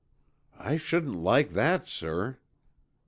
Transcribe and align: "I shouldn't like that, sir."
"I 0.57 0.77
shouldn't 0.77 1.13
like 1.13 1.51
that, 1.53 1.87
sir." 1.87 2.39